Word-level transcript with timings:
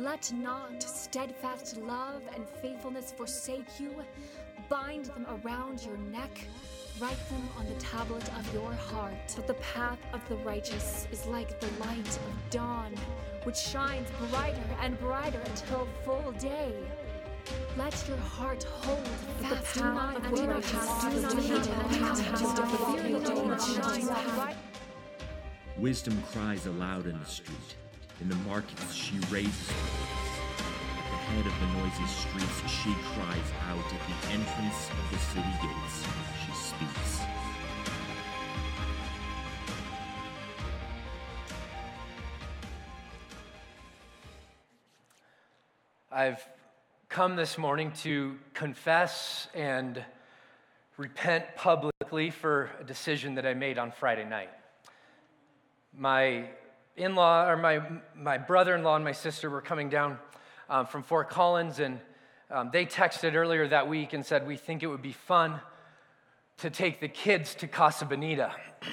Let 0.00 0.32
not 0.32 0.82
steadfast 0.82 1.76
love 1.76 2.22
and 2.34 2.48
faithfulness 2.62 3.12
forsake 3.12 3.78
you. 3.78 3.94
Bind 4.70 5.04
them 5.04 5.26
around 5.44 5.84
your 5.84 5.98
neck. 5.98 6.30
Write 6.98 7.18
them 7.28 7.46
on 7.58 7.66
the 7.66 7.74
tablet 7.74 8.26
of 8.38 8.54
your 8.54 8.72
heart. 8.72 9.12
But 9.36 9.46
the 9.46 9.54
path 9.54 9.98
of 10.14 10.26
the 10.30 10.36
righteous 10.36 11.06
is 11.12 11.26
like 11.26 11.60
the 11.60 11.68
light 11.80 12.08
of 12.08 12.50
dawn, 12.50 12.94
which 13.44 13.58
shines 13.58 14.08
brighter 14.30 14.64
and 14.80 14.98
brighter 14.98 15.42
until 15.44 15.86
full 16.02 16.32
day. 16.38 16.72
Let 17.76 18.02
your 18.08 18.16
heart 18.16 18.62
hold 18.62 19.06
fast 19.42 19.74
to 19.74 19.80
the 19.80 19.82
path 19.82 20.16
of 20.16 20.34
the 20.34 20.48
righteous. 20.48 20.88
Wisdom 25.76 26.22
cries 26.32 26.64
aloud 26.64 27.06
in 27.06 27.18
the 27.18 27.26
street. 27.26 27.76
In 28.20 28.28
the 28.28 28.34
markets, 28.46 28.92
she 28.92 29.18
raises 29.30 29.70
her. 29.70 29.76
At 30.98 31.10
the 31.10 31.16
head 31.16 31.46
of 31.46 31.54
the 31.58 31.66
noisy 31.78 32.06
streets, 32.06 32.70
she 32.70 32.94
cries 33.14 33.50
out. 33.68 33.78
At 33.78 34.02
the 34.06 34.32
entrance 34.32 34.90
of 34.90 35.10
the 35.10 35.18
city 35.18 35.54
gates, 35.62 36.04
she 36.44 36.52
speaks. 36.52 37.20
I've 46.12 46.46
come 47.08 47.36
this 47.36 47.56
morning 47.56 47.92
to 48.02 48.36
confess 48.52 49.48
and 49.54 50.04
repent 50.98 51.46
publicly 51.56 52.28
for 52.28 52.70
a 52.78 52.84
decision 52.84 53.36
that 53.36 53.46
I 53.46 53.54
made 53.54 53.78
on 53.78 53.90
Friday 53.92 54.24
night. 54.24 54.50
My 55.96 56.50
in 56.96 57.14
law, 57.14 57.48
or 57.48 57.56
my, 57.56 57.80
my 58.14 58.38
brother 58.38 58.74
in 58.74 58.82
law 58.82 58.96
and 58.96 59.04
my 59.04 59.12
sister 59.12 59.48
were 59.48 59.60
coming 59.60 59.88
down 59.88 60.18
um, 60.68 60.86
from 60.86 61.02
Fort 61.02 61.30
Collins, 61.30 61.80
and 61.80 62.00
um, 62.50 62.70
they 62.72 62.86
texted 62.86 63.34
earlier 63.34 63.66
that 63.68 63.88
week 63.88 64.12
and 64.12 64.24
said, 64.24 64.46
We 64.46 64.56
think 64.56 64.82
it 64.82 64.86
would 64.86 65.02
be 65.02 65.12
fun 65.12 65.60
to 66.58 66.70
take 66.70 67.00
the 67.00 67.08
kids 67.08 67.54
to 67.56 67.66
Casa 67.66 68.04
Bonita. 68.04 68.54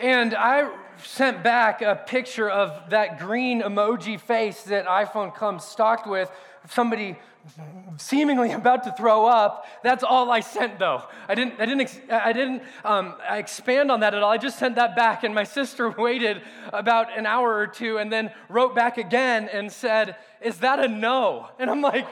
and 0.00 0.34
I 0.34 0.70
sent 1.04 1.42
back 1.42 1.82
a 1.82 1.94
picture 1.94 2.50
of 2.50 2.90
that 2.90 3.18
green 3.18 3.62
emoji 3.62 4.20
face 4.20 4.62
that 4.64 4.86
iPhone 4.86 5.34
comes 5.34 5.64
stocked 5.64 6.06
with, 6.06 6.30
somebody 6.68 7.18
seemingly 7.96 8.52
about 8.52 8.84
to 8.84 8.92
throw 8.92 9.26
up. 9.26 9.66
That's 9.82 10.04
all 10.04 10.30
I 10.30 10.40
sent, 10.40 10.78
though. 10.78 11.02
I 11.28 11.34
didn't, 11.34 11.60
I 11.60 11.66
didn't, 11.66 12.00
I 12.10 12.32
didn't 12.32 12.62
um, 12.84 13.14
expand 13.28 13.90
on 13.90 14.00
that 14.00 14.14
at 14.14 14.22
all. 14.22 14.30
I 14.30 14.38
just 14.38 14.58
sent 14.58 14.76
that 14.76 14.94
back, 14.96 15.24
and 15.24 15.34
my 15.34 15.44
sister 15.44 15.90
waited 15.98 16.42
about 16.72 17.16
an 17.16 17.26
hour 17.26 17.54
or 17.54 17.66
two 17.66 17.98
and 17.98 18.12
then 18.12 18.30
wrote 18.48 18.74
back 18.74 18.98
again 18.98 19.48
and 19.52 19.70
said, 19.70 20.16
Is 20.40 20.58
that 20.58 20.78
a 20.78 20.88
no? 20.88 21.48
And 21.58 21.70
I'm 21.70 21.80
like, 21.80 22.06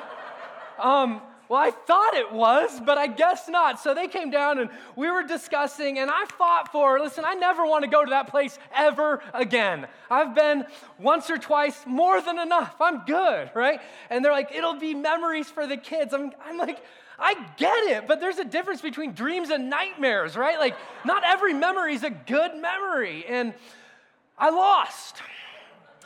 um, 0.78 1.22
well, 1.50 1.58
I 1.58 1.72
thought 1.72 2.14
it 2.14 2.30
was, 2.30 2.80
but 2.80 2.96
I 2.96 3.08
guess 3.08 3.48
not. 3.48 3.80
So 3.80 3.92
they 3.92 4.06
came 4.06 4.30
down 4.30 4.60
and 4.60 4.70
we 4.94 5.10
were 5.10 5.24
discussing, 5.24 5.98
and 5.98 6.08
I 6.08 6.24
fought 6.38 6.70
for 6.70 7.00
listen, 7.00 7.24
I 7.26 7.34
never 7.34 7.66
want 7.66 7.82
to 7.82 7.90
go 7.90 8.04
to 8.04 8.10
that 8.10 8.28
place 8.28 8.56
ever 8.72 9.20
again. 9.34 9.88
I've 10.08 10.32
been 10.32 10.64
once 11.00 11.28
or 11.28 11.38
twice, 11.38 11.82
more 11.86 12.22
than 12.22 12.38
enough. 12.38 12.76
I'm 12.80 13.04
good, 13.04 13.50
right? 13.52 13.80
And 14.10 14.24
they're 14.24 14.30
like, 14.30 14.52
it'll 14.54 14.78
be 14.78 14.94
memories 14.94 15.50
for 15.50 15.66
the 15.66 15.76
kids. 15.76 16.14
I'm, 16.14 16.30
I'm 16.44 16.56
like, 16.56 16.78
I 17.18 17.34
get 17.56 17.82
it, 17.96 18.06
but 18.06 18.20
there's 18.20 18.38
a 18.38 18.44
difference 18.44 18.80
between 18.80 19.12
dreams 19.12 19.50
and 19.50 19.68
nightmares, 19.68 20.36
right? 20.36 20.56
Like, 20.56 20.76
not 21.04 21.24
every 21.26 21.52
memory 21.52 21.94
is 21.94 22.04
a 22.04 22.10
good 22.10 22.56
memory. 22.58 23.24
And 23.28 23.54
I 24.38 24.50
lost. 24.50 25.16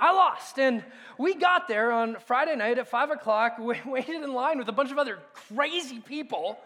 I 0.01 0.13
lost. 0.13 0.59
And 0.59 0.83
we 1.19 1.35
got 1.35 1.69
there 1.69 1.93
on 1.93 2.17
Friday 2.27 2.57
night 2.57 2.79
at 2.79 2.89
five 2.89 3.11
o'clock, 3.11 3.59
we 3.61 3.81
waited 3.87 4.23
in 4.23 4.33
line 4.33 4.59
with 4.59 4.69
a 4.69 4.73
bunch 4.73 4.91
of 4.91 4.99
other 4.99 5.19
crazy 5.33 6.01
people. 6.01 6.59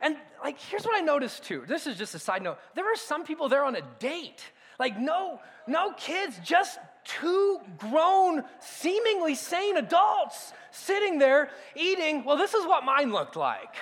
And 0.00 0.16
like, 0.42 0.60
here's 0.60 0.84
what 0.84 0.96
I 0.96 1.00
noticed 1.00 1.44
too. 1.44 1.64
This 1.66 1.86
is 1.86 1.96
just 1.96 2.14
a 2.14 2.18
side 2.18 2.42
note. 2.42 2.58
There 2.74 2.84
were 2.84 2.96
some 2.96 3.24
people 3.24 3.48
there 3.48 3.64
on 3.64 3.76
a 3.76 3.82
date. 3.98 4.42
Like, 4.78 4.98
no, 4.98 5.40
no 5.66 5.92
kids, 5.92 6.38
just 6.44 6.78
two 7.04 7.60
grown, 7.78 8.44
seemingly 8.60 9.34
sane 9.34 9.78
adults 9.78 10.52
sitting 10.70 11.18
there 11.18 11.50
eating. 11.74 12.24
Well, 12.24 12.36
this 12.36 12.52
is 12.52 12.66
what 12.66 12.84
mine 12.84 13.10
looked 13.10 13.36
like. 13.36 13.74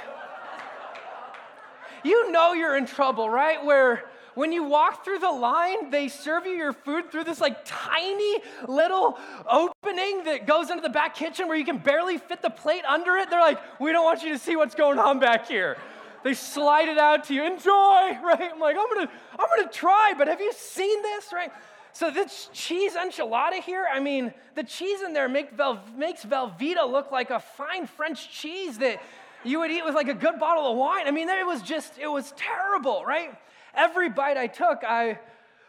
you 2.04 2.30
know 2.30 2.52
you're 2.52 2.76
in 2.76 2.86
trouble, 2.86 3.28
right? 3.28 3.64
Where 3.64 4.04
when 4.34 4.52
you 4.52 4.64
walk 4.64 5.04
through 5.04 5.20
the 5.20 5.30
line, 5.30 5.90
they 5.90 6.08
serve 6.08 6.46
you 6.46 6.52
your 6.52 6.72
food 6.72 7.10
through 7.10 7.24
this 7.24 7.40
like 7.40 7.58
tiny 7.64 8.40
little 8.68 9.18
opening 9.50 10.24
that 10.24 10.46
goes 10.46 10.70
into 10.70 10.82
the 10.82 10.88
back 10.88 11.14
kitchen 11.14 11.48
where 11.48 11.56
you 11.56 11.64
can 11.64 11.78
barely 11.78 12.18
fit 12.18 12.42
the 12.42 12.50
plate 12.50 12.84
under 12.84 13.16
it. 13.16 13.30
They're 13.30 13.40
like, 13.40 13.60
we 13.80 13.92
don't 13.92 14.04
want 14.04 14.22
you 14.22 14.32
to 14.32 14.38
see 14.38 14.56
what's 14.56 14.74
going 14.74 14.98
on 14.98 15.20
back 15.20 15.48
here. 15.48 15.76
They 16.24 16.34
slide 16.34 16.88
it 16.88 16.98
out 16.98 17.24
to 17.24 17.34
you. 17.34 17.44
Enjoy, 17.44 17.70
right? 17.70 18.50
I'm 18.52 18.60
like, 18.60 18.76
I'm 18.78 18.88
gonna, 18.94 19.10
I'm 19.38 19.46
gonna 19.56 19.70
try, 19.70 20.14
but 20.16 20.26
have 20.26 20.40
you 20.40 20.52
seen 20.52 21.02
this, 21.02 21.32
right? 21.32 21.52
So 21.92 22.10
this 22.10 22.48
cheese 22.52 22.94
enchilada 22.94 23.62
here, 23.62 23.86
I 23.92 24.00
mean, 24.00 24.34
the 24.56 24.64
cheese 24.64 25.00
in 25.02 25.12
there 25.12 25.28
make 25.28 25.52
Vel, 25.52 25.80
makes 25.96 26.24
Velveeta 26.24 26.90
look 26.90 27.12
like 27.12 27.30
a 27.30 27.38
fine 27.38 27.86
French 27.86 28.32
cheese 28.32 28.78
that 28.78 29.00
you 29.44 29.60
would 29.60 29.70
eat 29.70 29.84
with 29.84 29.94
like 29.94 30.08
a 30.08 30.14
good 30.14 30.38
bottle 30.38 30.70
of 30.70 30.76
wine. 30.76 31.06
I 31.06 31.10
mean, 31.10 31.28
it 31.28 31.46
was 31.46 31.62
just, 31.62 31.98
it 31.98 32.08
was 32.08 32.32
terrible, 32.36 33.04
right? 33.04 33.36
every 33.74 34.08
bite 34.08 34.36
I 34.36 34.46
took, 34.46 34.84
I 34.84 35.18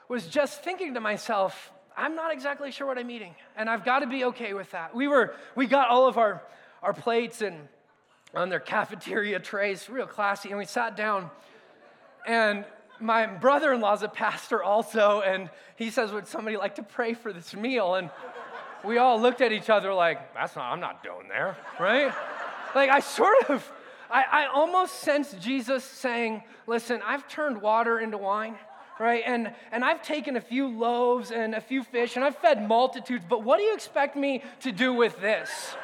was 0.08 0.28
just 0.28 0.64
thinking 0.64 0.94
to 0.94 1.00
myself, 1.00 1.72
I'm 1.98 2.16
not 2.16 2.32
exactly 2.34 2.72
sure 2.72 2.88
what 2.88 2.98
I'm 2.98 3.10
eating, 3.10 3.36
and 3.56 3.70
I've 3.70 3.86
got 3.86 4.00
to 4.00 4.08
be 4.08 4.26
okay 4.26 4.54
with 4.54 4.72
that. 4.72 4.94
We 4.94 5.08
were, 5.08 5.36
we 5.56 5.66
got 5.66 5.90
all 5.90 6.08
of 6.08 6.18
our, 6.18 6.44
our 6.84 6.94
plates 6.94 7.42
and 7.42 7.68
on 8.34 8.50
their 8.50 8.60
cafeteria 8.60 9.40
trays, 9.40 9.90
real 9.90 10.06
classy, 10.06 10.50
and 10.50 10.58
we 10.58 10.66
sat 10.66 10.98
down. 10.98 11.30
And 12.28 12.66
my 13.00 13.28
brother-in-law's 13.28 14.04
a 14.04 14.10
pastor 14.10 14.62
also, 14.62 15.22
and 15.22 15.50
he 15.78 15.90
says, 15.90 16.12
"Would 16.12 16.28
somebody 16.28 16.58
like 16.58 16.76
to 16.76 16.84
pray 16.84 17.14
for 17.14 17.32
this 17.32 17.56
meal?" 17.56 17.96
And 17.96 18.10
we 18.84 18.98
all 18.98 19.22
looked 19.22 19.40
at 19.42 19.54
each 19.54 19.70
other 19.70 19.94
like, 19.94 20.34
"That's 20.34 20.56
not. 20.56 20.72
I'm 20.72 20.82
not 20.82 21.02
doing 21.02 21.30
there, 21.30 21.56
right?" 21.80 22.14
Like 22.76 22.90
I 22.90 23.00
sort 23.00 23.50
of 23.50 23.72
I, 24.10 24.24
I 24.32 24.46
almost 24.54 25.00
sense 25.00 25.34
Jesus 25.40 25.84
saying, 25.84 26.44
Listen, 26.68 27.02
I've 27.04 27.28
turned 27.28 27.62
water 27.62 28.00
into 28.00 28.18
wine 28.18 28.56
right? 29.00 29.24
And, 29.26 29.54
and 29.72 29.84
I've 29.84 30.02
taken 30.02 30.38
a 30.38 30.42
few 30.42 30.68
loaves 30.68 31.32
and 31.32 31.54
a 31.54 31.62
few 31.62 31.84
fish 31.84 32.16
and 32.16 32.24
I've 32.24 32.38
fed 32.38 32.66
multitudes, 32.68 33.26
but 33.28 33.44
what 33.44 33.58
do 33.58 33.64
you 33.64 33.74
expect 33.74 34.16
me 34.16 34.44
to 34.62 34.72
do 34.72 34.94
with 34.94 35.20
this? 35.20 35.76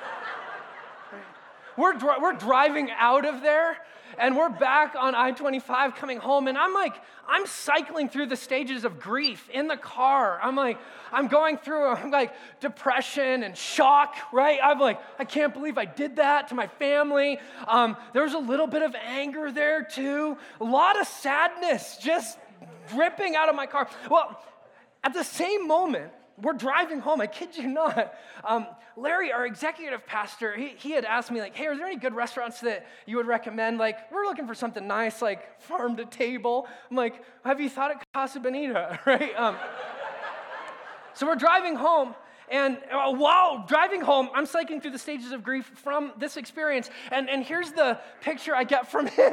We're, 1.78 1.98
we're 2.20 2.34
driving 2.34 2.90
out 2.92 3.26
of 3.26 3.42
there 3.42 3.78
and 4.18 4.36
we're 4.36 4.50
back 4.50 4.96
on 4.98 5.16
I 5.16 5.32
25 5.32 5.96
coming 5.96 6.18
home, 6.18 6.48
and 6.48 6.58
I'm 6.58 6.74
like, 6.74 6.94
I'm 7.28 7.46
cycling 7.46 8.10
through 8.10 8.28
the 8.28 8.36
stages 8.36 8.84
of 8.84 9.00
grief 9.00 9.50
in 9.50 9.68
the 9.68 9.78
car. 9.78 10.40
I'm 10.42 10.56
like, 10.56 10.78
I'm 11.12 11.28
going 11.28 11.58
through, 11.58 11.88
I'm 11.88 12.12
like, 12.12 12.34
depression 12.60 13.44
and 13.44 13.56
shock, 13.56 14.16
right? 14.32 14.60
I'm 14.62 14.80
like, 14.80 15.00
I 15.20 15.26
can't 15.26 15.54
believe 15.54 15.78
I 15.78 15.86
did 15.86 16.18
that 16.18 16.50
to 16.50 16.56
my 16.56 16.68
family. 16.68 17.40
Um, 17.68 17.96
there's 18.14 18.34
a 18.34 18.40
little 18.40 18.68
bit 18.68 18.82
of 18.82 18.96
anger 18.96 19.52
there 19.52 19.84
too, 19.84 20.38
a 20.60 20.64
lot 20.64 21.00
of 21.00 21.08
sadness 21.08 21.98
just 21.98 22.38
dripping 22.90 23.36
out 23.36 23.50
of 23.50 23.56
my 23.56 23.66
car. 23.66 23.90
Well, 24.10 24.42
at 25.04 25.14
the 25.14 25.24
same 25.24 25.68
moment, 25.68 26.12
we're 26.42 26.54
driving 26.54 27.00
home. 27.00 27.22
I 27.22 27.28
kid 27.28 27.56
you 27.58 27.68
not. 27.68 28.14
Um, 28.44 28.68
Larry, 28.96 29.32
our 29.32 29.46
executive 29.46 30.06
pastor, 30.06 30.56
he, 30.56 30.74
he 30.78 30.92
had 30.92 31.06
asked 31.06 31.32
me, 31.32 31.40
like, 31.40 31.56
hey, 31.56 31.68
are 31.68 31.76
there 31.76 31.86
any 31.86 31.98
good 31.98 32.14
restaurants 32.14 32.60
that 32.62 32.88
you 33.06 33.18
would 33.18 33.28
recommend? 33.28 33.78
Like, 33.78 34.12
we're 34.12 34.26
looking 34.26 34.48
for 34.48 34.56
something 34.56 34.86
nice, 34.88 35.22
like 35.22 35.62
farm 35.62 35.96
to 35.98 36.06
table. 36.06 36.68
I'm 36.90 36.98
like, 36.98 37.24
have 37.46 37.62
you 37.62 37.70
thought 37.70 37.92
of 37.92 37.98
Casa 38.14 38.40
Bonita, 38.40 39.00
right? 39.06 39.36
Um, 39.36 39.56
so 41.14 41.28
we're 41.28 41.36
driving 41.36 41.76
home. 41.76 42.16
And 42.50 42.78
uh, 42.92 43.14
while 43.14 43.66
driving 43.66 44.02
home, 44.02 44.30
I'm 44.36 44.46
cycling 44.46 44.82
through 44.82 44.92
the 44.92 45.00
stages 45.00 45.32
of 45.32 45.42
grief 45.42 45.72
from 45.76 46.12
this 46.20 46.36
experience. 46.36 46.90
And, 47.10 47.30
and 47.30 47.46
here's 47.46 47.72
the 47.72 47.98
picture 48.20 48.54
I 48.54 48.66
get 48.66 48.92
from 48.92 49.08
him. 49.18 49.30